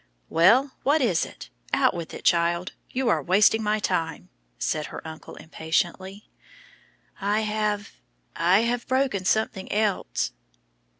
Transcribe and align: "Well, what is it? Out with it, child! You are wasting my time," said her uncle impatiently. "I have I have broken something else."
"Well, 0.29 0.71
what 0.81 0.99
is 0.99 1.27
it? 1.27 1.51
Out 1.73 1.93
with 1.93 2.11
it, 2.11 2.23
child! 2.23 2.71
You 2.89 3.07
are 3.09 3.21
wasting 3.21 3.61
my 3.61 3.77
time," 3.77 4.29
said 4.57 4.87
her 4.87 5.07
uncle 5.07 5.35
impatiently. 5.35 6.27
"I 7.21 7.41
have 7.41 7.91
I 8.35 8.61
have 8.61 8.87
broken 8.87 9.25
something 9.25 9.71
else." 9.71 10.31